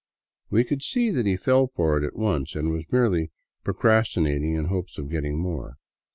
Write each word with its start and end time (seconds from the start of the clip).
We 0.49 0.63
could 0.63 0.81
see 0.81 1.11
that 1.11 1.27
he" 1.27 1.37
fell 1.37 1.67
for 1.67 1.95
it" 1.95 2.03
at 2.03 2.15
once, 2.15 2.55
and 2.55 2.71
was 2.71 2.91
merely 2.91 3.29
pro 3.63 3.75
crastinating 3.75 4.55
in 4.57 4.63
the 4.63 4.69
hope 4.69 4.87
of 4.97 5.11
getting 5.11 5.37
more. 5.37 5.77